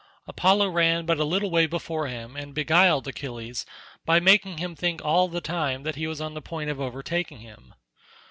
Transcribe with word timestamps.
Apollo 0.25 0.69
ran 0.69 1.05
but 1.05 1.19
a 1.19 1.23
little 1.23 1.51
way 1.51 1.67
before 1.67 2.07
him 2.07 2.35
and 2.35 2.55
beguiled 2.55 3.07
Achilles 3.07 3.67
by 4.03 4.19
making 4.19 4.57
him 4.57 4.75
think 4.75 4.99
all 5.05 5.27
the 5.27 5.41
time 5.41 5.83
that 5.83 5.93
he 5.95 6.07
was 6.07 6.19
on 6.19 6.33
the 6.33 6.41
point 6.41 6.71
of 6.71 6.81
overtaking 6.81 7.41
him. 7.41 7.75